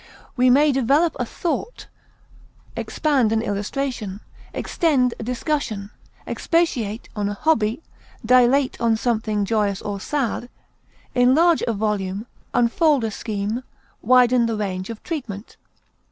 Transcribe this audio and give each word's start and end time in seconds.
We 0.35 0.49
may 0.49 0.71
develop 0.71 1.15
a 1.19 1.27
thought, 1.27 1.85
expand 2.75 3.31
an 3.31 3.43
illustration, 3.43 4.21
extend 4.51 5.13
a 5.19 5.23
discussion, 5.23 5.91
expatiate 6.25 7.07
on 7.15 7.29
a 7.29 7.35
hobby, 7.35 7.83
dilate 8.25 8.81
on 8.81 8.95
something 8.97 9.45
joyous 9.45 9.79
or 9.79 9.99
sad, 9.99 10.49
enlarge 11.13 11.61
a 11.67 11.73
volume, 11.73 12.25
unfold 12.51 13.03
a 13.03 13.11
scheme, 13.11 13.61
widen 14.01 14.47
the 14.47 14.55
range 14.57 14.89
of 14.89 15.03
treatment. 15.03 15.55